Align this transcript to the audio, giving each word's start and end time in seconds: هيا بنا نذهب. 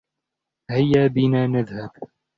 هيا 0.71 1.07
بنا 1.07 1.47
نذهب. 1.47 1.91